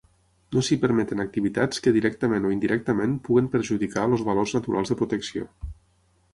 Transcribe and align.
No 0.55 0.61
s'hi 0.67 0.77
permeten 0.85 1.21
activitats 1.23 1.83
que 1.87 1.93
directament 1.99 2.49
o 2.49 2.53
indirectament 2.57 3.15
puguin 3.29 3.53
perjudicar 3.57 4.09
els 4.13 4.27
valors 4.33 4.59
naturals 4.59 4.95
de 4.95 5.01
protecció. 5.05 5.51